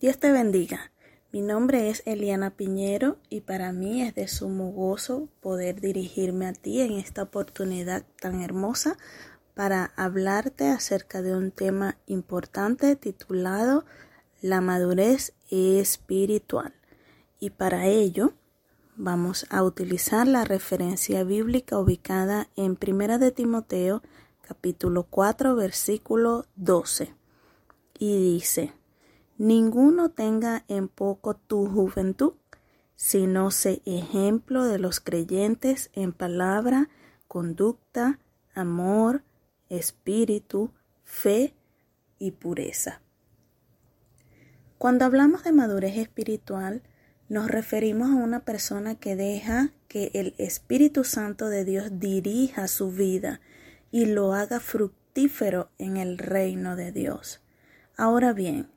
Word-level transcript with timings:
Dios 0.00 0.16
te 0.16 0.32
bendiga. 0.32 0.92
Mi 1.30 1.42
nombre 1.42 1.90
es 1.90 2.02
Eliana 2.06 2.56
Piñero 2.56 3.18
y 3.28 3.42
para 3.42 3.70
mí 3.70 4.00
es 4.00 4.14
de 4.14 4.28
sumo 4.28 4.72
gozo 4.72 5.28
poder 5.42 5.82
dirigirme 5.82 6.46
a 6.46 6.54
ti 6.54 6.80
en 6.80 6.92
esta 6.92 7.24
oportunidad 7.24 8.06
tan 8.18 8.40
hermosa 8.40 8.96
para 9.52 9.92
hablarte 9.96 10.68
acerca 10.68 11.20
de 11.20 11.36
un 11.36 11.50
tema 11.50 11.98
importante 12.06 12.96
titulado 12.96 13.84
La 14.40 14.62
madurez 14.62 15.34
espiritual. 15.50 16.72
Y 17.38 17.50
para 17.50 17.86
ello 17.86 18.32
vamos 18.96 19.44
a 19.50 19.62
utilizar 19.62 20.26
la 20.26 20.46
referencia 20.46 21.24
bíblica 21.24 21.78
ubicada 21.78 22.48
en 22.56 22.74
Primera 22.74 23.18
de 23.18 23.32
Timoteo 23.32 24.02
capítulo 24.40 25.02
4 25.02 25.54
versículo 25.56 26.46
12. 26.56 27.14
Y 27.98 28.16
dice, 28.16 28.72
Ninguno 29.40 30.10
tenga 30.10 30.66
en 30.68 30.88
poco 30.88 31.34
tu 31.34 31.66
juventud, 31.66 32.34
sino 32.94 33.50
sé 33.50 33.80
ejemplo 33.86 34.64
de 34.64 34.78
los 34.78 35.00
creyentes 35.00 35.88
en 35.94 36.12
palabra, 36.12 36.90
conducta, 37.26 38.18
amor, 38.52 39.22
espíritu, 39.70 40.74
fe 41.04 41.54
y 42.18 42.32
pureza. 42.32 43.00
Cuando 44.76 45.06
hablamos 45.06 45.42
de 45.42 45.52
madurez 45.52 45.96
espiritual, 45.96 46.82
nos 47.30 47.48
referimos 47.48 48.10
a 48.10 48.16
una 48.16 48.40
persona 48.40 48.96
que 48.96 49.16
deja 49.16 49.72
que 49.88 50.10
el 50.12 50.34
Espíritu 50.36 51.02
Santo 51.02 51.48
de 51.48 51.64
Dios 51.64 51.98
dirija 51.98 52.68
su 52.68 52.92
vida 52.92 53.40
y 53.90 54.04
lo 54.04 54.34
haga 54.34 54.60
fructífero 54.60 55.70
en 55.78 55.96
el 55.96 56.18
reino 56.18 56.76
de 56.76 56.92
Dios. 56.92 57.40
Ahora 57.96 58.34
bien, 58.34 58.68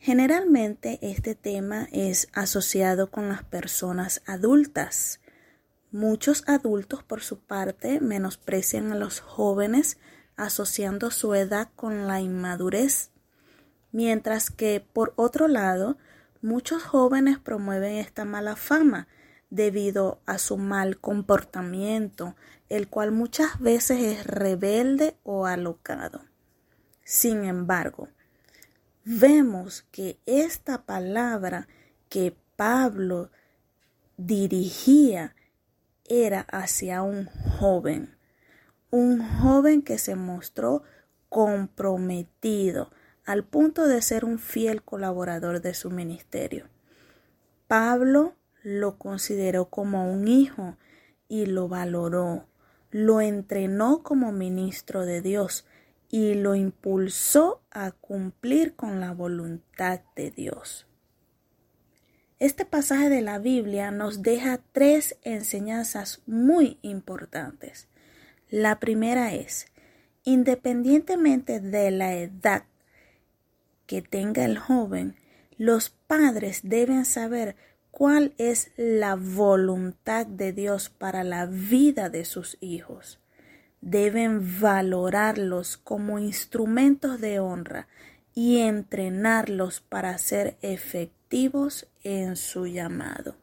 Generalmente 0.00 1.00
este 1.02 1.34
tema 1.34 1.88
es 1.92 2.28
asociado 2.32 3.10
con 3.10 3.28
las 3.28 3.42
personas 3.42 4.22
adultas. 4.26 5.20
Muchos 5.90 6.44
adultos 6.46 7.02
por 7.02 7.20
su 7.20 7.40
parte 7.40 8.00
menosprecian 8.00 8.92
a 8.92 8.94
los 8.94 9.20
jóvenes 9.20 9.98
asociando 10.36 11.10
su 11.10 11.34
edad 11.34 11.68
con 11.74 12.06
la 12.06 12.20
inmadurez, 12.20 13.10
mientras 13.90 14.50
que 14.50 14.80
por 14.80 15.14
otro 15.16 15.48
lado 15.48 15.98
muchos 16.42 16.84
jóvenes 16.84 17.38
promueven 17.38 17.96
esta 17.96 18.24
mala 18.24 18.54
fama 18.54 19.08
debido 19.50 20.20
a 20.26 20.38
su 20.38 20.58
mal 20.58 20.98
comportamiento, 21.00 22.36
el 22.68 22.88
cual 22.88 23.10
muchas 23.10 23.58
veces 23.58 24.00
es 24.00 24.26
rebelde 24.26 25.16
o 25.24 25.46
alocado. 25.46 26.20
Sin 27.02 27.44
embargo, 27.44 28.08
vemos 29.08 29.86
que 29.90 30.18
esta 30.26 30.84
palabra 30.84 31.66
que 32.10 32.36
Pablo 32.56 33.30
dirigía 34.18 35.34
era 36.04 36.42
hacia 36.42 37.00
un 37.00 37.24
joven, 37.24 38.14
un 38.90 39.26
joven 39.26 39.80
que 39.80 39.96
se 39.96 40.14
mostró 40.14 40.82
comprometido 41.30 42.90
al 43.24 43.44
punto 43.44 43.86
de 43.86 44.02
ser 44.02 44.26
un 44.26 44.38
fiel 44.38 44.82
colaborador 44.82 45.62
de 45.62 45.72
su 45.72 45.90
ministerio. 45.90 46.66
Pablo 47.66 48.34
lo 48.62 48.98
consideró 48.98 49.70
como 49.70 50.12
un 50.12 50.28
hijo 50.28 50.76
y 51.28 51.46
lo 51.46 51.66
valoró, 51.66 52.46
lo 52.90 53.22
entrenó 53.22 54.02
como 54.02 54.32
ministro 54.32 55.06
de 55.06 55.22
Dios 55.22 55.64
y 56.10 56.34
lo 56.34 56.54
impulsó 56.54 57.60
a 57.70 57.90
cumplir 57.90 58.74
con 58.74 59.00
la 59.00 59.12
voluntad 59.12 60.00
de 60.16 60.30
Dios. 60.30 60.86
Este 62.38 62.64
pasaje 62.64 63.08
de 63.08 63.20
la 63.20 63.38
Biblia 63.38 63.90
nos 63.90 64.22
deja 64.22 64.60
tres 64.72 65.18
enseñanzas 65.22 66.22
muy 66.26 66.78
importantes. 66.82 67.88
La 68.48 68.78
primera 68.78 69.34
es, 69.34 69.66
independientemente 70.24 71.60
de 71.60 71.90
la 71.90 72.14
edad 72.14 72.64
que 73.86 74.02
tenga 74.02 74.44
el 74.44 74.56
joven, 74.56 75.16
los 75.56 75.90
padres 75.90 76.60
deben 76.62 77.04
saber 77.04 77.56
cuál 77.90 78.34
es 78.38 78.70
la 78.76 79.16
voluntad 79.16 80.26
de 80.26 80.52
Dios 80.52 80.88
para 80.88 81.24
la 81.24 81.46
vida 81.46 82.08
de 82.08 82.24
sus 82.24 82.56
hijos 82.60 83.18
deben 83.80 84.60
valorarlos 84.60 85.76
como 85.76 86.18
instrumentos 86.18 87.20
de 87.20 87.40
honra 87.40 87.88
y 88.34 88.58
entrenarlos 88.58 89.80
para 89.80 90.16
ser 90.18 90.56
efectivos 90.62 91.88
en 92.02 92.36
su 92.36 92.66
llamado. 92.66 93.36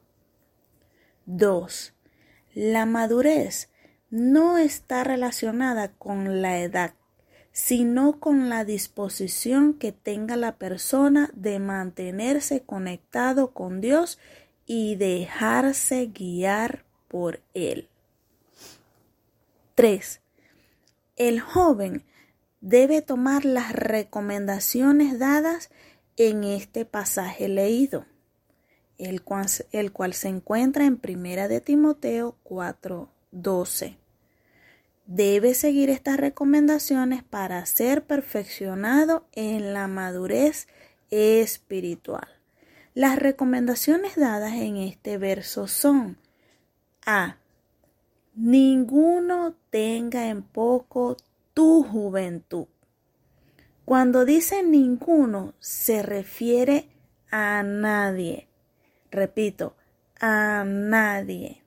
2. 1.25 1.94
La 2.53 2.85
madurez 2.85 3.69
no 4.09 4.57
está 4.57 5.03
relacionada 5.03 5.91
con 5.94 6.41
la 6.41 6.59
edad, 6.59 6.94
sino 7.51 8.19
con 8.19 8.50
la 8.50 8.63
disposición 8.63 9.74
que 9.74 9.91
tenga 9.91 10.35
la 10.35 10.57
persona 10.57 11.29
de 11.34 11.59
mantenerse 11.59 12.62
conectado 12.62 13.51
con 13.51 13.81
Dios 13.81 14.19
y 14.66 14.95
dejarse 14.95 16.07
guiar 16.07 16.85
por 17.07 17.41
Él. 17.53 17.90
3 19.75 20.22
el 21.15 21.39
joven 21.39 22.03
debe 22.61 23.01
tomar 23.01 23.45
las 23.45 23.71
recomendaciones 23.71 25.19
dadas 25.19 25.69
en 26.17 26.43
este 26.43 26.85
pasaje 26.85 27.47
leído, 27.47 28.05
el 28.97 29.21
cual, 29.21 30.13
se 30.13 30.27
encuentra 30.29 30.85
en 30.85 30.97
Primera 30.97 31.47
de 31.47 31.61
Timoteo 31.61 32.35
4:12. 32.43 33.97
Debe 35.05 35.53
seguir 35.53 35.89
estas 35.89 36.17
recomendaciones 36.17 37.23
para 37.23 37.65
ser 37.65 38.05
perfeccionado 38.05 39.27
en 39.33 39.73
la 39.73 39.87
madurez 39.87 40.67
espiritual. 41.11 42.27
Las 42.95 43.19
recomendaciones 43.19 44.15
dadas 44.15 44.53
en 44.53 44.77
este 44.77 45.17
verso 45.17 45.67
son 45.67 46.17
A 47.05 47.37
ninguno 48.35 49.56
tenga 49.69 50.28
en 50.28 50.44
poco 50.44 51.18
tu 51.53 51.84
juventud. 51.84 52.68
Cuando 53.85 54.25
dice 54.25 54.63
ninguno, 54.63 55.53
se 55.59 56.01
refiere 56.01 56.90
a 57.31 57.63
nadie. 57.63 58.47
Repito, 59.12 59.75
a 60.19 60.63
nadie. 60.66 61.63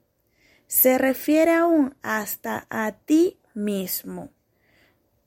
Se 0.66 0.98
refiere 0.98 1.52
aún 1.54 1.94
hasta 2.02 2.66
a 2.68 2.92
ti 2.92 3.38
mismo. 3.54 4.30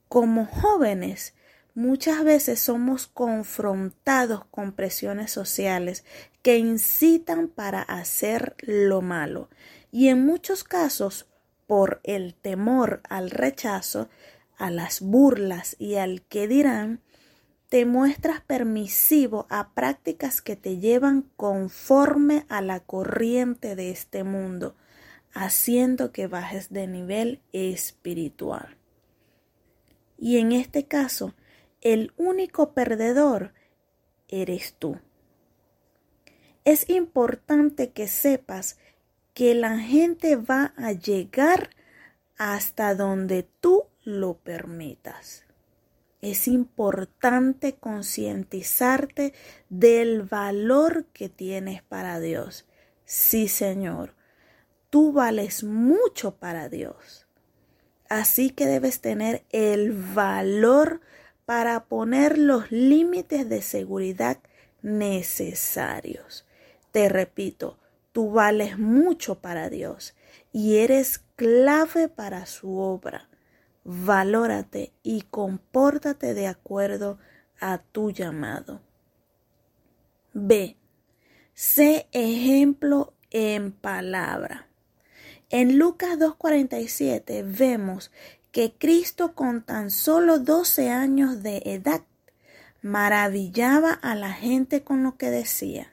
Como 0.08 0.46
jóvenes, 0.46 1.34
muchas 1.74 2.22
veces 2.22 2.60
somos 2.60 3.06
confrontados 3.06 4.44
con 4.44 4.72
presiones 4.72 5.32
sociales 5.32 6.04
que 6.42 6.58
incitan 6.58 7.48
para 7.48 7.82
hacer 7.82 8.54
lo 8.60 9.00
malo 9.00 9.48
y 9.90 10.08
en 10.08 10.24
muchos 10.24 10.64
casos 10.64 11.26
por 11.72 12.02
el 12.04 12.34
temor 12.34 13.00
al 13.08 13.30
rechazo, 13.30 14.10
a 14.58 14.70
las 14.70 15.00
burlas 15.00 15.74
y 15.78 15.94
al 15.94 16.20
que 16.20 16.46
dirán, 16.46 17.00
te 17.70 17.86
muestras 17.86 18.42
permisivo 18.42 19.46
a 19.48 19.72
prácticas 19.72 20.42
que 20.42 20.54
te 20.54 20.80
llevan 20.80 21.30
conforme 21.34 22.44
a 22.50 22.60
la 22.60 22.80
corriente 22.80 23.74
de 23.74 23.90
este 23.90 24.22
mundo, 24.22 24.76
haciendo 25.32 26.12
que 26.12 26.26
bajes 26.26 26.70
de 26.74 26.86
nivel 26.88 27.40
espiritual. 27.54 28.76
Y 30.18 30.36
en 30.40 30.52
este 30.52 30.84
caso, 30.84 31.32
el 31.80 32.12
único 32.18 32.74
perdedor 32.74 33.54
eres 34.28 34.74
tú. 34.78 34.98
Es 36.66 36.90
importante 36.90 37.92
que 37.92 38.08
sepas 38.08 38.76
que 39.34 39.54
la 39.54 39.78
gente 39.78 40.36
va 40.36 40.74
a 40.76 40.92
llegar 40.92 41.70
hasta 42.36 42.94
donde 42.94 43.44
tú 43.60 43.84
lo 44.04 44.34
permitas. 44.34 45.44
Es 46.20 46.46
importante 46.46 47.74
concientizarte 47.74 49.32
del 49.68 50.22
valor 50.22 51.06
que 51.12 51.28
tienes 51.28 51.82
para 51.82 52.20
Dios. 52.20 52.66
Sí, 53.04 53.48
Señor, 53.48 54.14
tú 54.88 55.12
vales 55.12 55.64
mucho 55.64 56.36
para 56.36 56.68
Dios. 56.68 57.26
Así 58.08 58.50
que 58.50 58.66
debes 58.66 59.00
tener 59.00 59.44
el 59.50 59.92
valor 59.92 61.00
para 61.44 61.84
poner 61.86 62.38
los 62.38 62.70
límites 62.70 63.48
de 63.48 63.62
seguridad 63.62 64.38
necesarios. 64.82 66.46
Te 66.90 67.08
repito, 67.08 67.78
Tú 68.12 68.30
vales 68.30 68.78
mucho 68.78 69.40
para 69.40 69.70
Dios 69.70 70.14
y 70.52 70.76
eres 70.76 71.18
clave 71.36 72.08
para 72.08 72.46
su 72.46 72.78
obra. 72.78 73.28
Valórate 73.84 74.92
y 75.02 75.22
compórtate 75.22 76.34
de 76.34 76.46
acuerdo 76.46 77.18
a 77.60 77.78
tu 77.78 78.10
llamado. 78.10 78.80
B. 80.34 80.76
Sé 81.54 82.06
ejemplo 82.12 83.14
en 83.30 83.72
palabra. 83.72 84.68
En 85.50 85.78
Lucas 85.78 86.18
2.47 86.18 87.44
vemos 87.44 88.10
que 88.52 88.72
Cristo 88.72 89.34
con 89.34 89.62
tan 89.62 89.90
solo 89.90 90.38
12 90.38 90.90
años 90.90 91.42
de 91.42 91.62
edad 91.64 92.02
maravillaba 92.82 93.92
a 93.92 94.14
la 94.14 94.32
gente 94.32 94.82
con 94.82 95.02
lo 95.02 95.16
que 95.16 95.30
decía. 95.30 95.91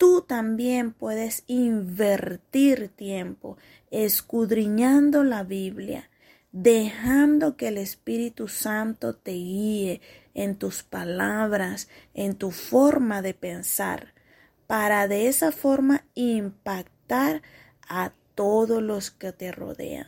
Tú 0.00 0.22
también 0.22 0.94
puedes 0.94 1.44
invertir 1.46 2.88
tiempo 2.88 3.58
escudriñando 3.90 5.24
la 5.24 5.42
Biblia, 5.42 6.08
dejando 6.52 7.58
que 7.58 7.68
el 7.68 7.76
Espíritu 7.76 8.48
Santo 8.48 9.14
te 9.14 9.32
guíe 9.32 10.00
en 10.32 10.56
tus 10.56 10.82
palabras, 10.82 11.88
en 12.14 12.34
tu 12.34 12.50
forma 12.50 13.20
de 13.20 13.34
pensar, 13.34 14.14
para 14.66 15.06
de 15.06 15.28
esa 15.28 15.52
forma 15.52 16.06
impactar 16.14 17.42
a 17.86 18.14
todos 18.34 18.82
los 18.82 19.10
que 19.10 19.32
te 19.32 19.52
rodean. 19.52 20.06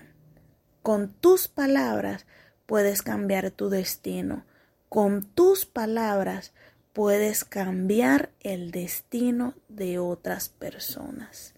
Con 0.80 1.12
tus 1.12 1.48
palabras 1.48 2.24
puedes 2.64 3.02
cambiar 3.02 3.50
tu 3.50 3.68
destino. 3.68 4.46
Con 4.88 5.22
tus 5.22 5.66
palabras 5.66 6.54
puedes 6.92 7.44
cambiar 7.44 8.32
el 8.40 8.70
destino 8.70 9.54
de 9.68 9.98
otras 9.98 10.48
personas. 10.48 11.54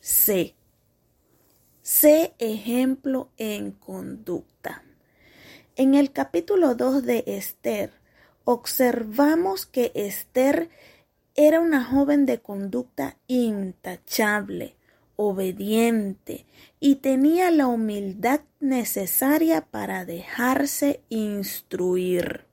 Sé. 0.00 0.54
Sé 1.82 2.34
ejemplo 2.38 3.30
en 3.36 3.72
conducta. 3.72 4.82
En 5.74 5.94
el 5.94 6.12
capítulo 6.12 6.74
2 6.74 7.02
de 7.04 7.24
Esther, 7.26 7.92
observamos 8.44 9.66
que 9.66 9.90
Esther 9.94 10.70
era 11.34 11.60
una 11.60 11.82
joven 11.84 12.26
de 12.26 12.40
conducta 12.40 13.16
intachable, 13.26 14.76
obediente 15.16 16.46
y 16.78 16.96
tenía 16.96 17.50
la 17.50 17.66
humildad 17.66 18.40
necesaria 18.60 19.62
para 19.62 20.04
dejarse 20.04 21.00
instruir. 21.08 22.51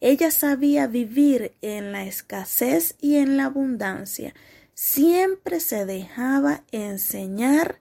Ella 0.00 0.30
sabía 0.30 0.86
vivir 0.86 1.54
en 1.60 1.92
la 1.92 2.04
escasez 2.04 2.96
y 3.00 3.16
en 3.16 3.36
la 3.36 3.46
abundancia. 3.46 4.34
Siempre 4.74 5.60
se 5.60 5.84
dejaba 5.84 6.64
enseñar 6.72 7.80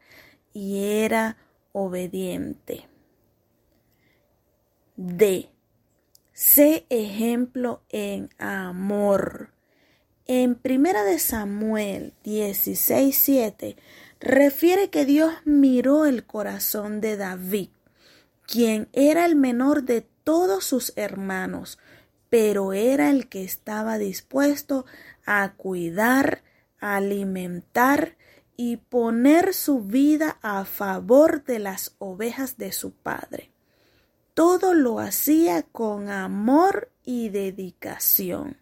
y 0.54 0.83
era 0.83 1.38
obediente. 1.71 2.88
D. 4.98 5.50
Sé 6.33 6.86
ejemplo 6.89 7.81
en 7.89 8.30
amor. 8.38 9.54
En 10.25 10.56
Primera 10.56 11.04
de 11.04 11.19
Samuel 11.19 12.13
16:7 12.24 13.77
refiere 14.19 14.89
que 14.89 15.06
Dios 15.06 15.33
miró 15.45 16.06
el 16.06 16.25
corazón 16.25 17.00
de 17.00 17.16
David, 17.16 17.69
quien 18.45 18.89
era 18.94 19.25
el 19.25 19.36
menor 19.36 19.83
de 19.83 20.06
todos 20.24 20.66
sus 20.66 20.94
hermanos, 20.98 21.80
pero 22.29 22.73
era 22.73 23.09
el 23.09 23.27
que 23.27 23.43
estaba 23.43 23.97
dispuesto 23.97 24.85
a 25.25 25.53
cuidar, 25.53 26.43
alimentar 26.79 28.15
y 28.55 28.77
poner 28.77 29.53
su 29.53 29.81
vida 29.81 30.37
a 30.41 30.65
favor 30.65 31.43
de 31.43 31.59
las 31.59 31.95
ovejas 31.97 32.57
de 32.57 32.71
su 32.71 32.91
padre. 32.91 33.51
Todo 34.33 34.73
lo 34.73 34.99
hacía 34.99 35.63
con 35.63 36.09
amor 36.09 36.91
y 37.03 37.29
dedicación. 37.29 38.57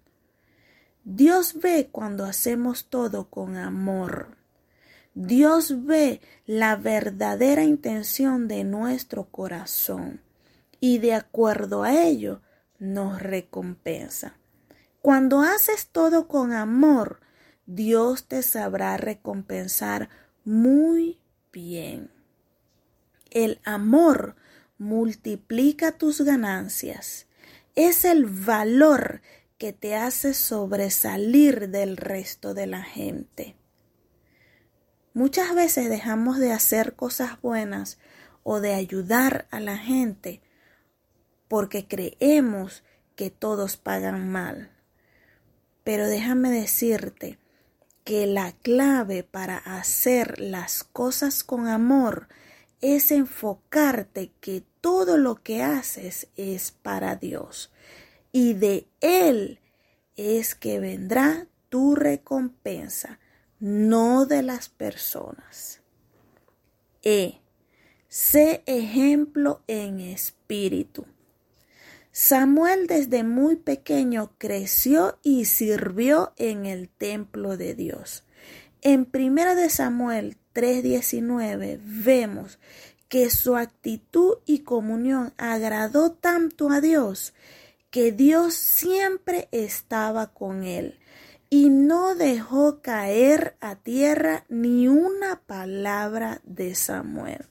Dios 1.04 1.56
ve 1.62 1.90
cuando 1.92 2.26
hacemos 2.26 2.86
todo 2.86 3.30
con 3.30 3.58
amor. 3.58 4.38
Dios 5.14 5.86
ve 5.86 6.22
la 6.46 6.76
verdadera 6.76 7.64
intención 7.64 8.48
de 8.48 8.64
nuestro 8.64 9.26
corazón 9.26 10.22
y 10.80 11.00
de 11.00 11.14
acuerdo 11.14 11.84
a 11.84 12.04
ello 12.04 12.42
nos 12.80 13.22
recompensa. 13.22 14.38
Cuando 15.02 15.42
haces 15.42 15.88
todo 15.88 16.28
con 16.28 16.54
amor, 16.54 17.22
Dios 17.66 18.28
te 18.28 18.44
sabrá 18.44 18.98
recompensar 18.98 20.10
muy 20.44 21.20
bien. 21.52 22.12
El 23.30 23.60
amor 23.64 24.36
multiplica 24.78 25.92
tus 25.92 26.22
ganancias. 26.22 27.28
Es 27.76 28.06
el 28.06 28.26
valor 28.26 29.22
que 29.58 29.74
te 29.74 29.96
hace 29.96 30.34
sobresalir 30.34 31.70
del 31.70 31.98
resto 31.98 32.54
de 32.54 32.68
la 32.68 32.84
gente. 32.84 33.56
Muchas 35.14 35.56
veces 35.56 35.90
dejamos 35.90 36.38
de 36.38 36.52
hacer 36.52 36.96
cosas 36.96 37.42
buenas 37.42 37.98
o 38.44 38.60
de 38.60 38.76
ayudar 38.76 39.48
a 39.52 39.60
la 39.60 39.78
gente 39.78 40.42
porque 41.48 41.88
creemos 41.88 42.84
que 43.16 43.30
todos 43.30 43.78
pagan 43.78 44.30
mal. 44.30 44.72
Pero 45.84 46.08
déjame 46.08 46.50
decirte 46.50 47.40
que 48.04 48.28
la 48.28 48.54
clave 48.54 49.24
para 49.24 49.58
hacer 49.58 50.40
las 50.40 50.84
cosas 50.84 51.44
con 51.44 51.68
amor 51.68 52.28
es 52.82 53.12
enfocarte 53.12 54.32
que 54.40 54.64
todo 54.82 55.18
lo 55.18 55.36
que 55.36 55.64
haces 55.64 56.28
es 56.36 56.72
para 56.72 57.16
Dios 57.16 57.72
y 58.32 58.54
de 58.54 58.88
Él 59.02 59.60
es 60.16 60.56
que 60.56 60.80
vendrá 60.80 61.48
tu 61.70 61.96
recompensa, 61.96 63.20
no 63.60 64.26
de 64.26 64.44
las 64.44 64.70
personas. 64.70 65.82
E. 67.04 67.40
Sé 68.08 68.64
ejemplo 68.66 69.62
en 69.68 70.00
espíritu. 70.00 71.06
Samuel 72.20 72.88
desde 72.88 73.24
muy 73.24 73.58
pequeño 73.58 74.32
creció 74.40 75.20
y 75.22 75.46
sirvió 75.46 76.34
en 76.36 76.66
el 76.66 76.90
templo 76.90 77.58
de 77.58 77.76
Dios. 77.76 78.24
En 78.82 79.06
primera 79.06 79.54
de 79.54 79.70
Samuel 79.70 80.36
3:19 80.52 81.80
vemos 81.80 82.58
que 83.08 83.30
su 83.30 83.56
actitud 83.56 84.40
y 84.48 84.62
comunión 84.62 85.32
agradó 85.38 86.12
tanto 86.12 86.72
a 86.72 86.82
Dios 86.82 87.36
que 87.92 88.12
Dios 88.12 88.56
siempre 88.56 89.48
estaba 89.52 90.34
con 90.34 90.64
él 90.64 90.98
y 91.52 91.70
no 91.70 92.16
dejó 92.16 92.82
caer 92.82 93.58
a 93.60 93.76
tierra 93.76 94.44
ni 94.50 94.88
una 94.88 95.42
palabra 95.42 96.42
de 96.46 96.74
Samuel. 96.74 97.46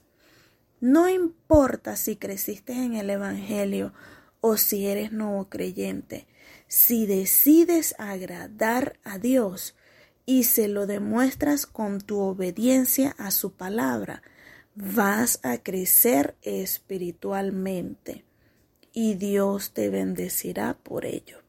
No 0.81 1.07
importa 1.07 1.95
si 1.95 2.17
creciste 2.17 2.73
en 2.73 2.95
el 2.95 3.09
Evangelio 3.09 3.93
o 4.41 4.57
si 4.57 4.87
eres 4.87 5.11
nuevo 5.11 5.49
creyente, 5.49 6.27
si 6.67 7.05
decides 7.05 7.95
agradar 7.97 8.99
a 9.03 9.19
Dios 9.19 9.75
y 10.25 10.43
se 10.43 10.67
lo 10.67 10.85
demuestras 10.85 11.65
con 11.65 12.01
tu 12.01 12.19
obediencia 12.19 13.15
a 13.17 13.31
su 13.31 13.53
palabra, 13.53 14.21
vas 14.75 15.39
a 15.43 15.57
crecer 15.57 16.35
espiritualmente 16.41 18.25
y 18.93 19.15
Dios 19.15 19.71
te 19.73 19.89
bendecirá 19.89 20.77
por 20.77 21.05
ello. 21.05 21.46